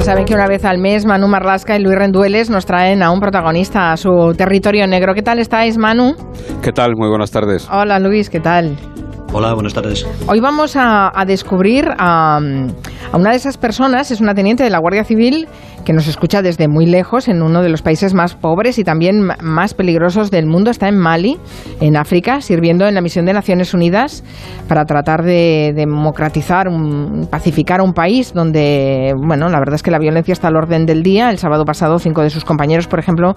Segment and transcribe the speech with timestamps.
[0.00, 3.10] Ya saben que una vez al mes Manu Marlasca y Luis Rendueles nos traen a
[3.10, 5.12] un protagonista a su territorio negro.
[5.12, 6.14] ¿Qué tal estáis, Manu?
[6.62, 6.96] ¿Qué tal?
[6.96, 7.68] Muy buenas tardes.
[7.70, 8.78] Hola, Luis, ¿qué tal?
[9.34, 10.06] Hola, buenas tardes.
[10.26, 14.78] Hoy vamos a, descubrir a, a, una de esas personas, es una teniente de la
[14.78, 15.46] Guardia Civil
[15.84, 19.28] que nos escucha desde muy lejos, en uno de los países más pobres y también
[19.40, 20.70] más peligrosos del mundo.
[20.70, 21.38] Está en Mali,
[21.80, 24.24] en África, sirviendo en la misión de Naciones Unidas
[24.68, 29.98] para tratar de democratizar, un, pacificar un país donde, bueno, la verdad es que la
[29.98, 31.30] violencia está al orden del día.
[31.30, 33.34] El sábado pasado, cinco de sus compañeros, por ejemplo,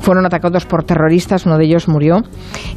[0.00, 2.22] fueron atacados por terroristas, uno de ellos murió.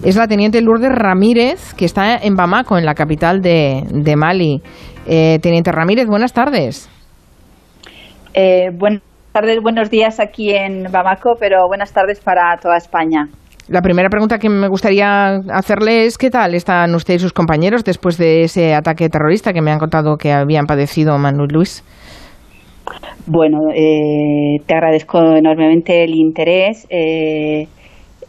[0.04, 4.62] Es la teniente Lourdes Ramírez, que está en Bamako, en la capital de, Mali.
[5.06, 6.90] Eh, teniente Ramírez, buenas tardes.
[8.34, 8.70] Eh,
[9.42, 13.28] tardes, buenos días aquí en Bamako, pero buenas tardes para toda España.
[13.70, 17.84] La primera pregunta que me gustaría hacerle es ¿qué tal están usted y sus compañeros
[17.84, 21.84] después de ese ataque terrorista que me han contado que habían padecido Manuel Luis?
[23.28, 26.88] Bueno, eh, te agradezco enormemente el interés.
[26.90, 27.68] Eh,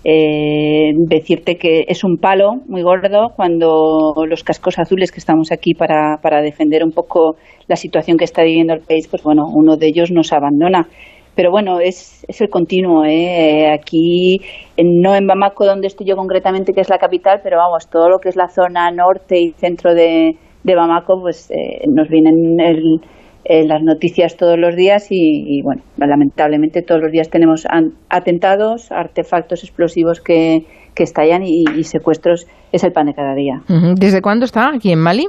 [0.04, 5.74] eh, decirte que es un palo muy gordo cuando los cascos azules que estamos aquí
[5.74, 9.76] para, para defender un poco la situación que está viviendo el país, pues bueno, uno
[9.76, 10.86] de ellos nos abandona.
[11.34, 13.04] Pero bueno, es, es el continuo.
[13.04, 13.70] ¿eh?
[13.72, 14.40] Aquí,
[14.76, 18.18] no en Bamako, donde estoy yo concretamente, que es la capital, pero vamos, todo lo
[18.18, 23.00] que es la zona norte y centro de, de Bamako, pues eh, nos vienen el,
[23.48, 27.66] las noticias todos los días y, bueno, lamentablemente todos los días tenemos
[28.10, 33.62] atentados, artefactos explosivos que, que estallan y, secuestros es el pan de cada día.
[33.94, 35.26] ¿Desde cuándo está aquí en Mali?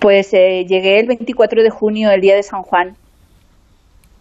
[0.00, 2.96] Pues eh, llegué el 24 de junio, el día de San Juan.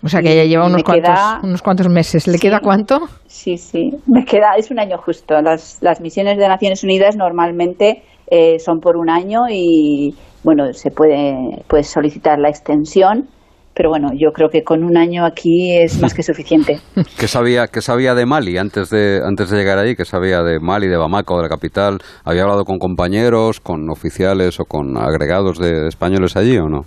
[0.03, 2.28] O sea que ya lleva unos, cuantos, unos cuantos meses.
[2.28, 3.02] ¿Le queda cuánto?
[3.28, 5.39] Sí, sí, me queda, es un año justo.
[5.42, 8.02] Las, las misiones de Naciones Unidas normalmente
[8.32, 13.28] eh, son por un año y, bueno, se puede, puede solicitar la extensión,
[13.74, 16.80] pero bueno, yo creo que con un año aquí es más que suficiente.
[17.19, 19.96] ¿Qué sabía, qué sabía de Mali antes de, antes de llegar allí?
[19.97, 22.00] ¿Qué sabía de Mali, de Bamako, de la capital?
[22.24, 26.86] ¿Había hablado con compañeros, con oficiales o con agregados de españoles allí o no?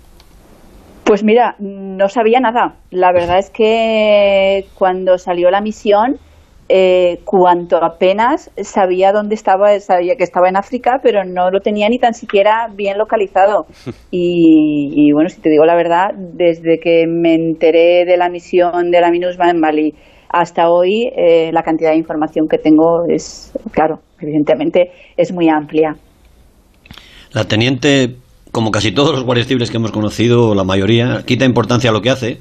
[1.03, 2.77] Pues mira, no sabía nada.
[2.89, 6.17] La verdad es que cuando salió la misión,
[6.67, 11.87] eh, cuanto apenas sabía dónde estaba, sabía que estaba en África, pero no lo tenía
[11.89, 13.65] ni tan siquiera bien localizado.
[14.17, 19.01] Y, bueno, si te digo la verdad, desde que me enteré de la misión de
[19.01, 19.93] la MINUSMA en Mali
[20.29, 25.97] hasta hoy, eh, la cantidad de información que tengo es, claro, evidentemente es muy amplia.
[27.33, 28.15] La teniente,
[28.51, 32.01] como casi todos los guardias civiles que hemos conocido, la mayoría, quita importancia a lo
[32.01, 32.39] que hace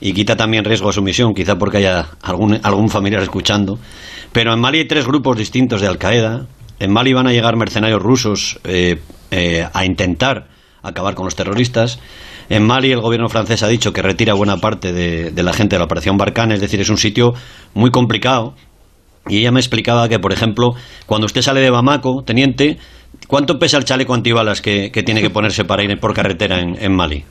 [0.00, 3.78] y quita también riesgo a su misión, quizá porque haya algún, algún familiar escuchando.
[4.32, 6.46] Pero en Mali hay tres grupos distintos de Al Qaeda.
[6.78, 9.00] En Mali van a llegar mercenarios rusos eh,
[9.30, 10.48] eh, a intentar
[10.82, 11.98] acabar con los terroristas.
[12.48, 15.76] En Mali el gobierno francés ha dicho que retira buena parte de, de la gente
[15.76, 17.34] de la operación Barkhane, es decir, es un sitio
[17.74, 18.54] muy complicado.
[19.28, 20.74] Y ella me explicaba que, por ejemplo,
[21.06, 22.78] cuando usted sale de Bamako, teniente,
[23.26, 26.76] ¿cuánto pesa el chaleco antibalas que, que tiene que ponerse para ir por carretera en,
[26.80, 27.24] en Mali?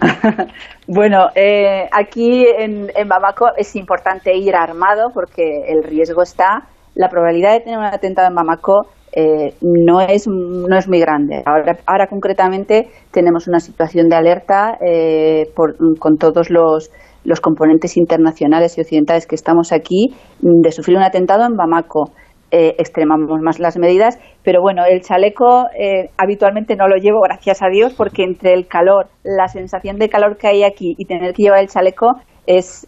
[0.88, 6.66] bueno, eh, aquí en, Bamako es importante ir armado porque el riesgo está.
[6.94, 11.42] La probabilidad de tener un atentado en Bamako eh, no, es, no es muy grande.
[11.46, 16.90] Ahora, ahora concretamente tenemos una situación de alerta eh, con todos los,
[17.24, 22.12] los componentes internacionales y occidentales que estamos aquí de sufrir un atentado en Bamako.
[22.56, 24.16] Eh, extremamos más las medidas.
[24.44, 28.68] Pero bueno, el chaleco eh, habitualmente no lo llevo, gracias a Dios, porque entre el
[28.68, 32.12] calor, la sensación de calor que hay aquí y tener que llevar el chaleco
[32.46, 32.86] es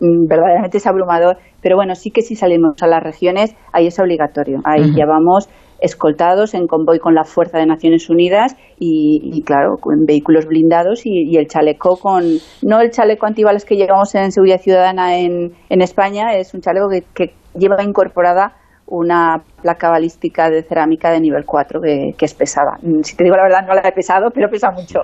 [0.00, 1.36] verdaderamente es abrumador.
[1.62, 4.58] Pero bueno, sí que si salimos a las regiones, ahí es obligatorio.
[4.64, 5.48] Ahí llevamos
[5.78, 11.36] escoltados en convoy con la fuerza de Naciones Unidas y, claro, con vehículos blindados y,
[11.36, 12.24] el chaleco con,
[12.62, 16.88] no el chaleco antibalas que llevamos en Seguridad Ciudadana en, en España, es un chaleco
[16.88, 22.78] que, que lleva incorporada una placa balística de cerámica de nivel 4 que, es pesada.
[22.82, 25.00] Mm, si te digo la verdad, no la he pesado, pero pesa mucho.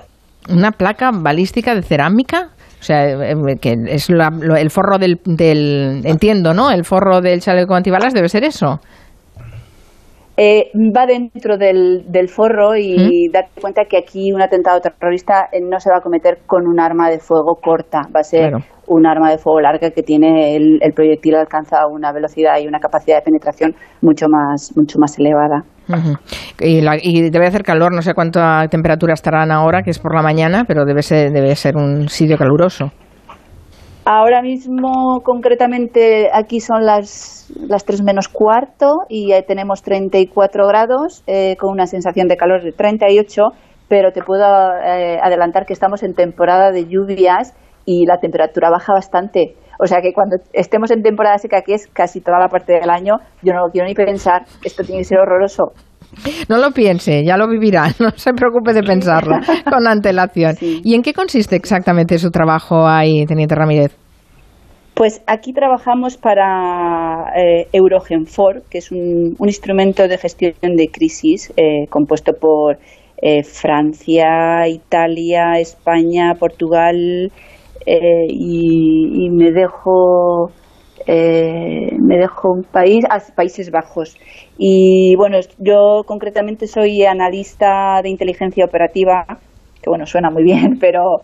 [0.49, 2.49] ¿Una placa balística de cerámica?
[2.79, 6.71] O sea, eh, eh, que es el forro del, del, Entiendo, ¿no?
[6.71, 8.79] El forro del chaleco antibalas debe ser eso.
[10.37, 15.59] Eh, va dentro del, del forro y date cuenta que aquí un atentado terrorista eh,
[15.61, 18.53] no se va a cometer con un arma de fuego corta, va a ser
[18.87, 23.17] un arma de fuego larga que tiene el, proyectil alcanza una velocidad y una capacidad
[23.17, 25.63] de penetración mucho más mucho más elevada.
[26.59, 30.21] y, y, debe hacer calor, no sé cuánta temperatura estarán ahora, que es por la
[30.21, 32.91] mañana, pero debe ser, debe ser un sitio caluroso.
[34.03, 41.55] Ahora mismo, concretamente, aquí son las, las 3 menos cuarto y tenemos 34 grados eh,
[41.57, 43.43] con una sensación de calor de 38,
[43.87, 47.53] pero te puedo eh, adelantar que estamos en temporada de lluvias
[47.85, 49.55] y la temperatura baja bastante.
[49.79, 52.89] O sea que cuando estemos en temporada seca, que es casi toda la parte del
[52.89, 55.73] año, yo no lo quiero ni pensar, esto tiene que ser horroroso.
[56.49, 59.37] No lo piense, ya lo vivirá, no se preocupe de pensarlo
[59.69, 60.55] con antelación.
[60.59, 63.95] ¿Y en qué consiste exactamente su trabajo ahí, Teniente Ramírez?
[64.93, 71.87] Pues aquí trabajamos para eh, Eurogenfor, que es un, instrumento de gestión de crisis eh,
[71.89, 72.77] compuesto por
[73.21, 77.31] eh, Francia, Italia, España, Portugal
[77.83, 80.51] y, me dejo
[81.07, 84.17] me dejo un país, ah, Países Bajos.
[84.57, 89.25] Y bueno, yo concretamente soy analista de inteligencia operativa,
[89.81, 91.21] que bueno, suena muy bien, pero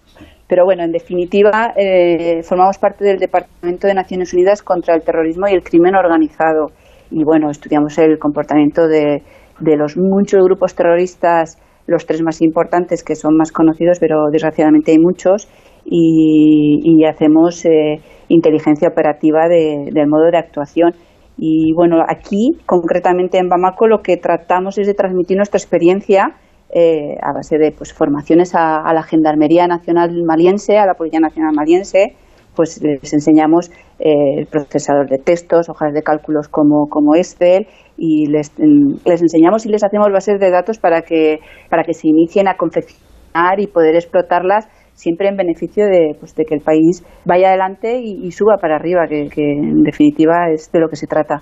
[0.47, 5.47] pero bueno, en definitiva, eh, formamos parte del Departamento de Naciones Unidas contra el Terrorismo
[5.47, 6.67] y el Crimen Organizado.
[7.11, 9.23] Y bueno, estudiamos el comportamiento de,
[9.59, 14.99] los muchos grupos terroristas, los tres más importantes que son más conocidos, pero desgraciadamente hay
[14.99, 15.49] muchos,
[15.89, 20.93] y, hacemos eh, inteligencia operativa del modo de actuación.
[21.37, 26.35] Y bueno, aquí, concretamente en Bamako, lo que tratamos es de transmitir nuestra experiencia
[26.73, 31.53] eh, a base de pues, formaciones a, la Gendarmería Nacional Maliense, a la Policía Nacional
[31.55, 32.15] Maliense,
[32.55, 33.69] pues les enseñamos
[33.99, 37.67] eh, el procesador de textos, hojas de cálculos como, como Excel
[37.97, 41.37] y les, les, enseñamos y les hacemos bases de datos para que,
[41.69, 44.67] para que se inicien a confeccionar y poder explotarlas
[44.97, 49.07] siempre en beneficio de, pues, de que el país vaya adelante y, suba para arriba,
[49.07, 51.41] que, en definitiva es de lo que se trata.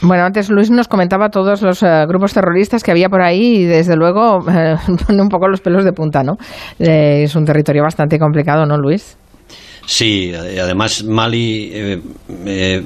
[0.00, 3.64] Bueno, antes Luis nos comentaba todos los eh, grupos terroristas que había por ahí y
[3.64, 4.76] desde luego eh,
[5.06, 6.36] pone un poco los pelos de punta, ¿no?
[6.78, 9.18] Eh, es un territorio bastante complicado, ¿no, Luis?
[9.84, 12.00] Sí, además Mali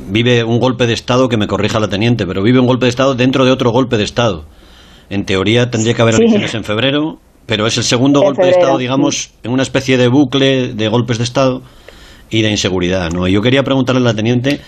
[0.09, 2.91] vive un golpe de Estado, que me corrija la teniente, pero vive un golpe de
[2.91, 4.47] Estado dentro de otro golpe de Estado.
[5.11, 8.77] En teoría tendría que haber elecciones en febrero, pero es el segundo golpe de Estado,
[8.77, 11.63] digamos, en una especie de bucle de golpes de Estado
[12.29, 13.11] y de inseguridad.
[13.13, 13.29] ¿no?
[13.29, 14.61] Yo quería preguntarle a la teniente,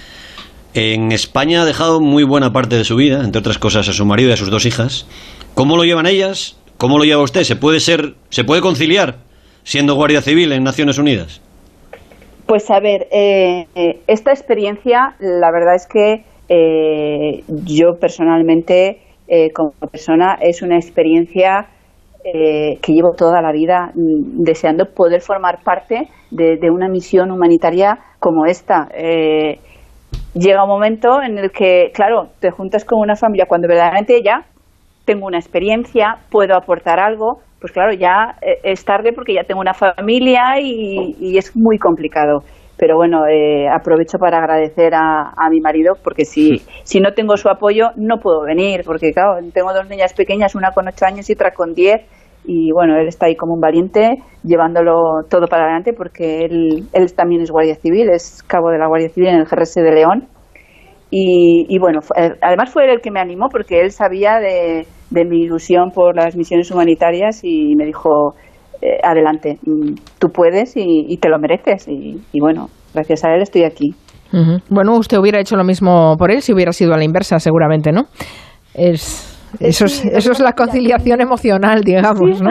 [0.75, 4.06] en España ha dejado muy buena parte de su vida, entre otras cosas a su
[4.06, 5.06] marido y a sus dos hijas.
[5.54, 6.56] ¿Cómo lo llevan ellas?
[6.76, 7.42] ¿Cómo lo lleva usted?
[7.42, 9.16] ¿Se puede ser, se puede conciliar
[9.64, 11.42] siendo guardia civil en Naciones Unidas?
[12.46, 19.00] Pues a ver, eh, eh, esta experiencia, la verdad es que eh, yo personalmente,
[19.52, 21.66] como persona, es una experiencia
[22.34, 27.98] eh, que llevo toda la vida mm, deseando poder formar parte de, una misión humanitaria
[28.19, 28.88] como esta.
[28.94, 29.58] Eh,
[30.34, 34.44] llega un momento en el que, claro, te juntas con una familia cuando verdaderamente ya
[35.04, 39.60] tengo una experiencia, puedo aportar algo, pues claro, ya eh, es tarde porque ya tengo
[39.60, 42.42] una familia y es muy complicado
[42.78, 47.48] pero bueno, eh, aprovecho para agradecer a, mi marido porque si, si no tengo su
[47.48, 51.32] apoyo no puedo venir, porque claro, tengo dos niñas pequeñas, una con ocho años y
[51.32, 52.02] otra con diez,
[52.48, 57.14] y bueno, él está ahí como un valiente llevándolo todo para adelante porque él, él
[57.14, 60.28] también es guardia civil, es cabo de la Guardia Civil en el GRS de León.
[61.10, 64.86] Y, y bueno, eh, además fue él el que me animó porque él sabía de,
[65.10, 68.34] de mi ilusión por las misiones humanitarias y me dijo,
[68.80, 71.86] eh, adelante, mm, tú puedes y, te lo mereces.
[71.86, 73.94] Y, bueno, gracias a él estoy aquí.
[74.70, 77.92] Bueno, usted hubiera hecho lo mismo por él si hubiera sido a la inversa, seguramente,
[77.92, 78.04] ¿no?
[78.74, 82.50] Es, eso, es, eso es la conciliación emocional, digamos, ¿no?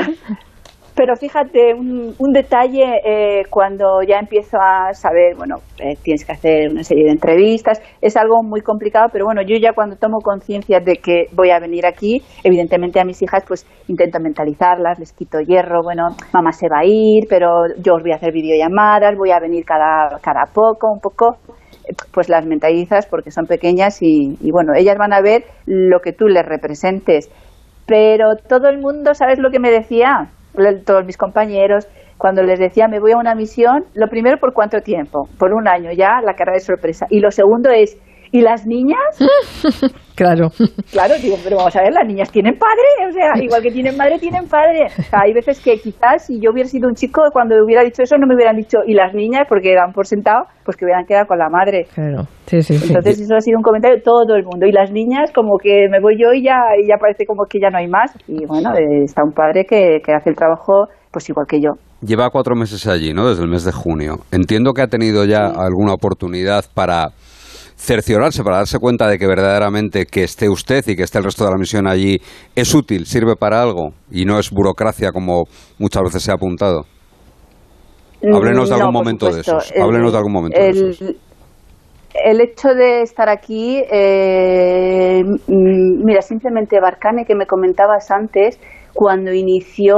[0.97, 6.71] Pero fíjate, un, detalle eh, cuando ya empiezo a saber, bueno, eh, tienes que hacer
[6.71, 10.79] una serie de entrevistas, es algo muy complicado, pero bueno, yo ya cuando tomo conciencia
[10.79, 15.37] de que voy a venir aquí, evidentemente a mis hijas pues intento mentalizarlas, les quito
[15.39, 19.29] hierro, bueno, mamá se va a ir, pero yo os voy a hacer videollamadas, voy
[19.29, 21.37] a venir cada, cada poco, un poco,
[22.11, 26.13] pues las mentalizas porque son pequeñas y, y bueno, ellas van a ver lo que
[26.13, 27.29] tú les representes.
[27.85, 30.29] Pero todo el mundo, ¿sabes lo que me decía?
[30.85, 34.81] todos mis compañeros, cuando les decía me voy a una misión, lo primero por cuánto
[34.81, 37.05] tiempo, por un año ya la cara de sorpresa.
[37.09, 37.97] Y lo segundo es,
[38.31, 38.97] ¿y las niñas?
[40.15, 40.49] claro.
[40.91, 43.97] Claro, digo, pero vamos a ver, las niñas tienen padre, o sea, igual que tienen
[43.97, 44.87] madre, tienen padre.
[45.11, 48.27] hay veces que quizás si yo hubiera sido un chico, cuando hubiera dicho eso, no
[48.27, 49.45] me hubieran dicho, ¿y las niñas?
[49.47, 51.87] Porque dan por sentado, pues que hubieran quedado con la madre.
[51.93, 52.75] Claro, sí, sí.
[52.75, 54.65] Entonces eso ha sido un comentario de todo el mundo.
[54.65, 57.59] Y las niñas, como que me voy yo y ya, y ya parece como que
[57.59, 58.11] ya no hay más.
[58.27, 58.71] Y bueno,
[59.03, 61.71] está un padre que, que hace el trabajo pues igual que yo.
[62.01, 63.27] Lleva cuatro meses allí, ¿no?
[63.27, 64.17] Desde el mes de junio.
[64.31, 67.09] Entiendo que ha tenido ya alguna oportunidad para
[67.77, 71.45] cerciorarse, para darse cuenta de que verdaderamente que esté usted y que esté el resto
[71.45, 72.19] de la misión allí
[72.55, 75.45] es útil, sirve para algo y no es burocracia como
[75.77, 76.85] muchas veces se ha apuntado.
[78.23, 79.57] Háblenos de algún momento de eso.
[79.79, 81.15] Háblenos de algún momento de esos.
[82.13, 88.59] El hecho de estar aquí, eh, mira, simplemente Barcane, que me comentabas antes,
[88.93, 89.97] cuando inició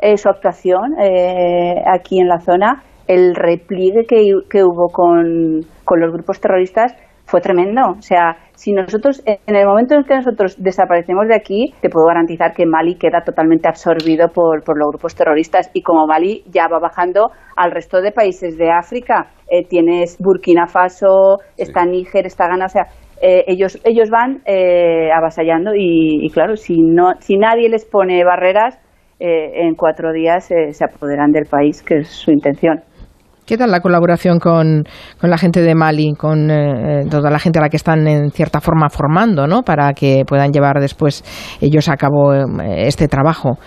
[0.00, 6.00] eh, su actuación eh, aquí en la zona, el repliegue que, que hubo con, con
[6.00, 7.80] los grupos terroristas fue tremendo.
[7.98, 12.06] O sea, si nosotros, en el momento en que nosotros desaparecemos de aquí, te puedo
[12.06, 15.70] garantizar que Mali queda totalmente absorbido por, por los grupos terroristas.
[15.72, 20.66] Y como Mali ya va bajando al resto de países de África, eh, tienes Burkina
[20.66, 22.86] Faso, está Níger, está Ghana, o sea,
[23.22, 28.24] eh, ellos, ellos van eh, avasallando y, y, claro, si, no, si nadie les pone
[28.24, 28.78] barreras,
[29.24, 32.82] en cuatro días se apoderan del país, que es su intención.
[33.52, 34.84] ¿Qué tal la colaboración con,
[35.20, 38.30] con la gente de Mali, con eh, toda la gente a la que están en
[38.30, 39.60] cierta forma formando, ¿no?
[39.60, 41.22] Para que puedan llevar después
[41.60, 43.58] ellos a cabo eh, este trabajo.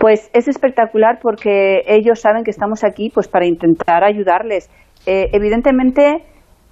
[0.00, 4.68] Pues es espectacular porque ellos saben que estamos aquí pues para intentar ayudarles.
[5.06, 6.24] Eh, evidentemente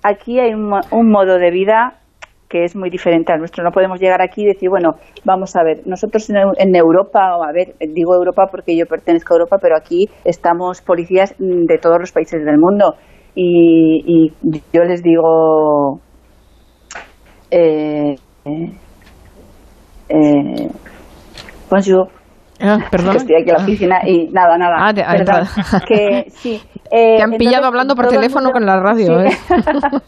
[0.03, 2.01] aquí hay un, un modo de vida
[2.49, 3.63] que es muy diferente al nuestro.
[3.63, 4.93] No podemos llegar aquí y decir, bueno,
[5.25, 9.37] vamos a ver, nosotros en, Europa, o a ver, digo Europa porque yo pertenezco a
[9.37, 12.95] Europa, pero aquí estamos policías de todos los países del mundo.
[13.35, 14.33] Y,
[14.73, 16.01] yo les digo,
[17.51, 18.17] eh,
[20.09, 20.69] eh,
[21.71, 22.09] bonjour.
[22.61, 23.17] Ah, perdón.
[23.17, 24.77] estoy aquí en la oficina y nada, nada.
[24.81, 26.61] Ah, te, ah, que, sí.
[26.91, 29.21] Eh, te han pillado hablando por teléfono con la radio.
[29.21, 29.31] ¿eh?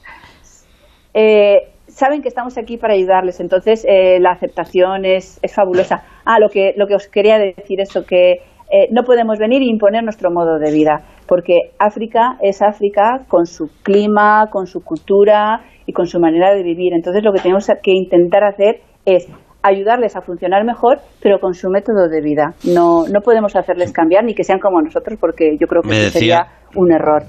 [1.15, 1.57] eh
[2.01, 6.03] saben que estamos aquí para ayudarles, entonces eh, la aceptación es, es, fabulosa.
[6.25, 8.41] Ah, lo que, lo que os quería decir eso, que
[8.73, 13.45] eh, no podemos venir e imponer nuestro modo de vida, porque África es África con
[13.45, 16.95] su clima, con su cultura y con su manera de vivir.
[16.95, 19.29] Entonces lo que tenemos que intentar hacer es
[19.63, 22.55] ayudarles a funcionar mejor, pero con su método de vida.
[22.65, 26.19] No, no podemos hacerles cambiar ni que sean como nosotros, porque yo creo que eso
[26.19, 27.25] sería un error.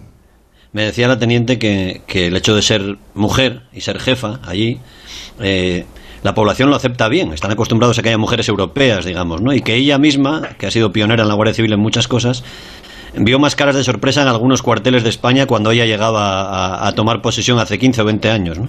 [0.73, 4.79] Me decía la teniente que, el hecho de ser mujer y ser jefa allí,
[5.41, 5.85] eh,
[6.23, 7.33] la población lo acepta bien.
[7.33, 9.53] Están acostumbrados a que haya mujeres europeas, digamos, ¿no?
[9.53, 12.43] Y que ella misma, que ha sido pionera en la Guardia Civil en muchas cosas,
[13.15, 17.21] vio más caras de sorpresa en algunos cuarteles de España cuando ella llegaba a, tomar
[17.21, 18.67] posesión hace 15 o 20 años, ¿no?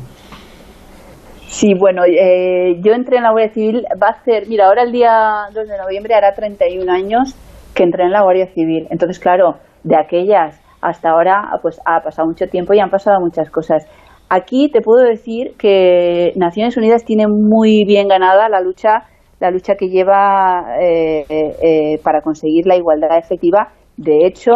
[1.46, 4.90] Sí, bueno, eh, yo entré en la Guardia Civil, va a ser, mira, ahora el
[4.90, 5.10] día
[5.54, 7.34] 2 de noviembre hará 31 años
[7.74, 8.88] que entré en la Guardia Civil.
[8.90, 13.48] Entonces, claro, de aquellas hasta ahora pues ha pasado mucho tiempo y han pasado muchas
[13.50, 13.86] cosas.
[14.28, 19.04] Aquí te puedo decir que Naciones Unidas tiene muy bien ganada la lucha,
[19.40, 23.68] la lucha que lleva eh, eh, para conseguir la igualdad efectiva.
[23.96, 24.52] De hecho,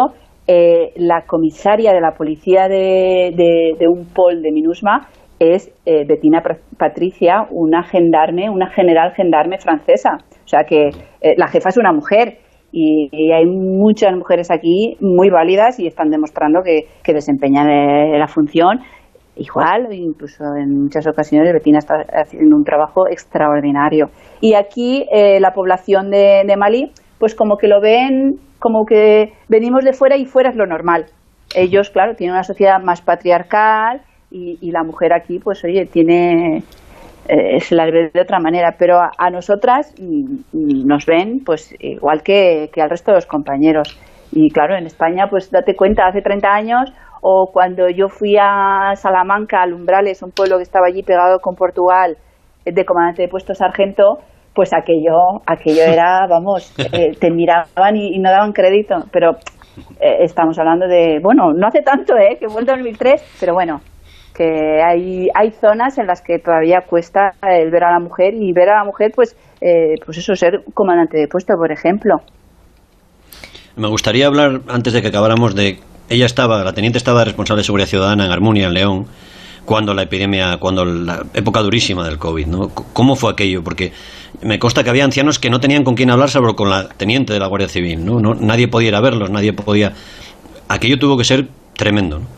[0.47, 3.33] eh, la comisaria de la policía de,
[3.79, 5.07] de, un pol de MINUSMA
[5.39, 6.41] es Bettina
[6.79, 10.17] Patricia, una gendarme, una general gendarme francesa.
[10.43, 10.89] O sea que
[11.37, 12.39] la jefa es una mujer
[12.71, 18.79] y, hay muchas mujeres aquí muy válidas y están demostrando que, desempeñan eh, la función
[19.35, 24.07] igual, incluso en muchas ocasiones Betina está haciendo un trabajo extraordinario.
[24.41, 29.33] Y aquí eh, la población de, de, Mali, pues como que lo ven, como que
[29.47, 31.05] venimos de fuera y fuera es lo normal.
[31.55, 36.63] Ellos, claro, tienen una sociedad más patriarcal y, y la mujer aquí, pues oye, tiene
[37.27, 42.23] eh, se las ve de otra manera, pero a, nosotras mm, nos ven pues igual
[42.23, 43.99] que, al resto de los compañeros.
[44.31, 48.93] Y claro, en España, pues date cuenta, hace 30 años o cuando yo fui a
[48.95, 52.17] Salamanca, a Lumbrales, un pueblo que estaba allí pegado con Portugal,
[52.63, 54.19] eh, de comandante de puesto sargento,
[54.53, 59.31] pues aquello, aquello era, vamos, eh, te miraban y, no daban crédito, pero
[59.99, 62.37] estamos hablando de, bueno, no hace tanto, ¿eh?
[62.39, 63.81] que fue el 2003, pero bueno,
[64.37, 68.53] que hay, hay zonas en las que todavía cuesta el ver a la mujer y
[68.53, 72.17] ver a la mujer, pues, eh, pues eso, ser comandante de puesto, por ejemplo.
[73.75, 75.79] Me gustaría hablar, antes de que acabáramos, de...
[76.09, 79.07] Ella estaba, la teniente estaba responsable de seguridad ciudadana en Armunia, en León,
[79.65, 82.69] cuando la epidemia, cuando la época durísima del COVID, ¿no?
[82.69, 83.61] ¿Cómo fue aquello?
[83.61, 83.91] Porque
[84.41, 87.33] me consta que había ancianos que no tenían con quién hablar, salvo con la teniente
[87.33, 88.19] de la Guardia Civil, ¿no?
[88.21, 89.91] no nadie podía verlos, nadie podía...
[90.69, 92.36] Aquello tuvo que ser tremendo, ¿no?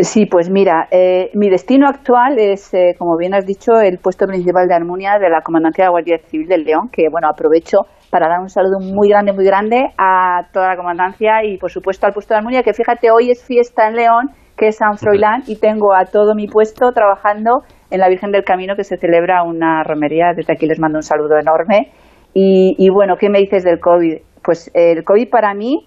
[0.00, 4.26] Sí, pues mira, eh, mi destino actual es, eh, como bien has dicho, el puesto
[4.26, 7.78] principal de Armonia de la Comandancia de la Guardia Civil del León, que bueno, aprovecho
[8.08, 12.06] para dar un saludo muy grande, muy grande a toda la comandancia y por supuesto
[12.06, 15.42] al puesto de Armonia, que fíjate, hoy es fiesta en León, que es San Froilán,
[15.48, 19.42] y tengo a todo mi puesto trabajando en la Virgen del Camino, que se celebra
[19.42, 20.32] una romería.
[20.32, 21.90] Desde aquí les mando un saludo enorme.
[22.34, 24.18] Y, y bueno, ¿qué me dices del COVID?
[24.44, 25.86] Pues el COVID para mí,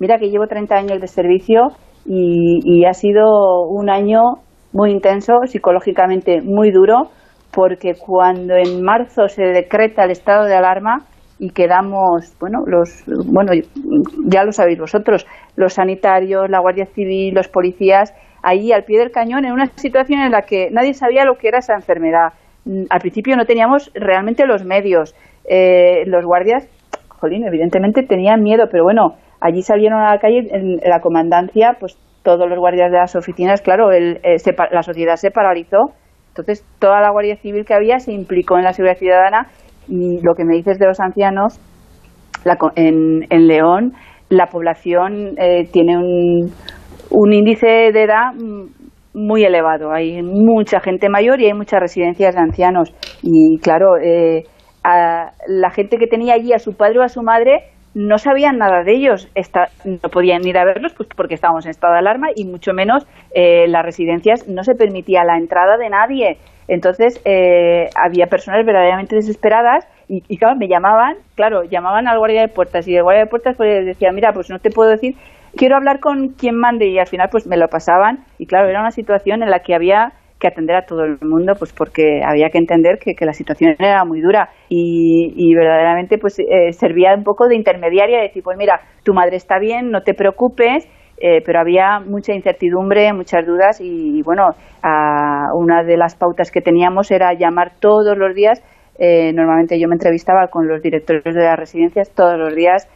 [0.00, 1.68] mira que llevo 30 años de servicio
[2.04, 4.20] y, ha sido un año
[4.72, 7.10] muy intenso, psicológicamente muy duro,
[7.52, 11.06] porque cuando en marzo se decreta el estado de alarma
[11.38, 13.52] y quedamos, bueno, los, bueno,
[14.26, 19.10] ya lo sabéis vosotros, los sanitarios, la Guardia Civil, los policías, ahí al pie del
[19.10, 22.32] cañón en una situación en la que nadie sabía lo que era esa enfermedad.
[22.90, 25.14] Al principio no teníamos realmente los medios.
[25.44, 26.68] Eh, los guardias
[27.22, 31.98] jolín, evidentemente tenían miedo, pero bueno, allí salieron a la calle, en la comandancia, pues
[32.22, 34.36] todos los guardias de las oficinas, claro, el, eh,
[34.70, 35.92] la sociedad se paralizó.
[36.28, 39.48] Entonces, toda la Guardia Civil que había se implicó en la seguridad ciudadana
[39.88, 41.60] y lo que me dices de los ancianos,
[42.76, 43.92] en, en, León
[44.28, 46.50] la población eh, tiene un,
[47.10, 48.32] un índice de edad
[49.14, 49.92] muy elevado.
[49.92, 52.94] Hay mucha gente mayor y hay muchas residencias de ancianos.
[53.22, 54.44] Y claro, eh,
[55.46, 58.82] la gente que tenía allí a su padre o a su madre no sabían nada
[58.84, 59.28] de ellos,
[59.84, 63.06] no podían ir a verlos pues porque estábamos en estado de alarma y mucho menos
[63.34, 66.38] eh, las residencias no se permitía la entrada de nadie.
[66.68, 72.42] Entonces eh, había personas verdaderamente desesperadas y, y, claro, me llamaban, claro, llamaban al guardia
[72.42, 75.16] de puertas y el guardia de puertas pues decía, mira, pues no te puedo decir,
[75.56, 78.80] quiero hablar con quien mande y al final pues me lo pasaban y claro, era
[78.80, 82.50] una situación en la que había que atender a todo el mundo, pues porque había
[82.50, 87.46] que entender que, la situación era muy dura y, verdaderamente pues eh, servía un poco
[87.46, 91.60] de intermediaria, de decir, pues mira, tu madre está bien, no te preocupes, eh, pero
[91.60, 94.48] había mucha incertidumbre, muchas dudas y, bueno,
[95.54, 98.60] una de las pautas que teníamos era llamar todos los días,
[98.98, 102.88] eh, normalmente yo me entrevistaba con los directores de las residencias todos los días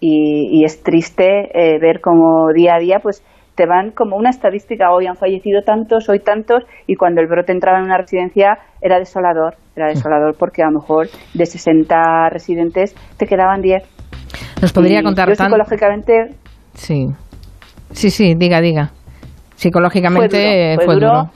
[0.00, 3.22] y, es triste ver cómo día a día pues
[3.54, 7.52] te van como una estadística, hoy han fallecido tantos, hoy tantos, y cuando el brote
[7.52, 12.94] entraba en una residencia era desolador, era desolador porque a lo mejor de 60 residentes
[13.16, 13.82] te quedaban 10.
[14.60, 16.34] Nos podría contar yo psicológicamente...
[16.74, 17.06] Sí,
[17.92, 18.90] sí, sí, diga, diga.
[19.54, 21.30] Psicológicamente fue duro.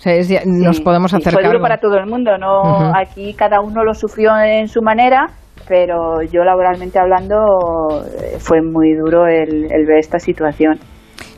[0.46, 1.40] nos podemos acercar.
[1.40, 5.26] Fue duro para todo el mundo, no aquí cada uno lo sufrió en su manera,
[5.68, 8.04] pero yo laboralmente hablando
[8.38, 10.80] fue muy duro el ver esta situación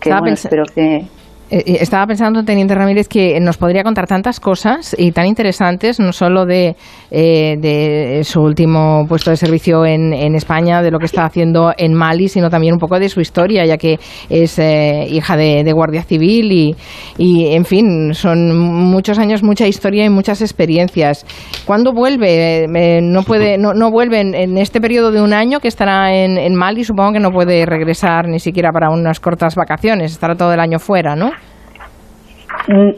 [0.01, 1.07] que bueno, espero que
[1.51, 6.47] estaba pensando, Teniente Ramírez, que nos podría contar tantas cosas y tan interesantes, no solo
[6.47, 6.77] de,
[7.11, 11.73] eh, de su último puesto de servicio en, en, España, de lo que está haciendo
[11.77, 16.03] en Mali, sino también un poco de su historia, ya que es hija de, Guardia
[16.03, 16.77] Civil y,
[17.19, 21.27] y, en fin, son muchos años, mucha historia y muchas experiencias.
[21.65, 22.67] ¿Cuándo vuelve?
[23.03, 26.55] no puede, no, no vuelve en, este periodo de un año que estará en, en
[26.55, 30.61] Mali, supongo que no puede regresar ni siquiera para unas cortas vacaciones, estará todo el
[30.61, 31.31] año fuera, ¿no?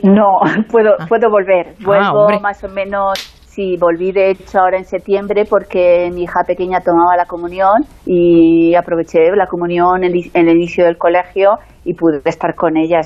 [0.02, 1.06] No, puedo, ah.
[1.08, 1.74] puedo volver.
[1.80, 6.40] Ah, Vuelvo más o menos, sí, volví de hecho ahora en septiembre porque mi hija
[6.46, 12.20] pequeña tomaba la comunión y aproveché la comunión en, el inicio del colegio y pude
[12.24, 13.00] estar con ella.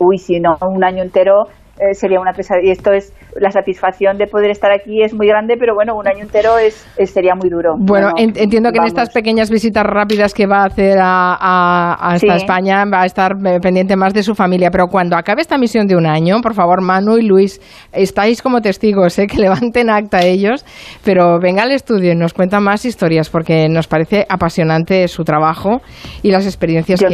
[0.00, 1.44] uy, si no, un año entero
[1.78, 2.68] eh, sería una pesadilla.
[2.68, 6.08] Y esto es la satisfacción de poder estar aquí es muy grande, pero bueno, un
[6.08, 7.74] año entero es, sería muy duro.
[7.78, 13.02] Bueno, entiendo que en estas pequeñas visitas rápidas que va a hacer a, España va
[13.02, 16.06] a estar eh, pendiente más de su familia, pero cuando acabe esta misión de un
[16.06, 17.60] año, por favor, Manu y Luis,
[17.92, 19.26] estáis como testigos, ¿eh?
[19.26, 20.64] que levanten acta ellos,
[21.04, 25.80] pero venga al estudio y nos cuenta más historias porque nos parece apasionante su trabajo
[26.22, 27.06] y las experiencias que,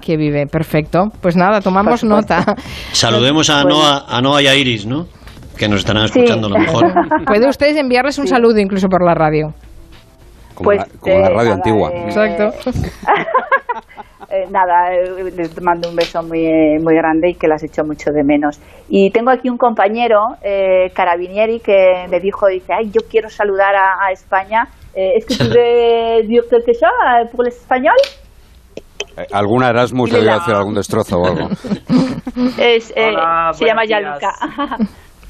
[0.00, 0.46] que, vive.
[0.46, 1.10] Perfecto.
[1.20, 2.56] Pues nada, tomamos nota.
[2.92, 5.06] Saludemos a Noah, a Noah y a Iris, ¿no?
[5.60, 6.86] que nos estarán escuchando a lo mejor.
[7.26, 9.52] Puede ustedes enviarles un saludo incluso por la radio.
[10.54, 11.90] Como, pues, la, la, radio antigua.
[11.92, 12.50] Eh, Exacto.
[14.32, 18.12] Eh, nada, eh, les mando un beso muy, muy grande y que las echo mucho
[18.12, 18.60] de menos.
[18.88, 20.20] Y tengo aquí un compañero,
[20.94, 24.68] Carabinieri, que me dijo, dice, ay, yo quiero saludar a, España.
[24.94, 27.96] ¿Es que tú de Dios que el español?
[29.32, 31.48] ¿Alguna Erasmus le voy a hacer algún destrozo o algo?
[32.58, 34.32] Es, se llama Gianluca.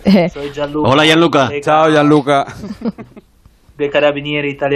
[0.33, 0.90] Soy Gianluca.
[0.90, 1.51] Hola Gianluca.
[1.61, 2.47] Ciao Gianluca.
[3.77, 4.69] De Carabinieri Italiani.